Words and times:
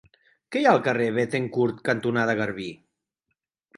Què 0.53 0.61
hi 0.61 0.65
ha 0.69 0.71
al 0.77 0.81
carrer 0.87 1.11
Béthencourt 1.19 1.85
cantonada 1.91 2.39
Garbí? 2.43 2.69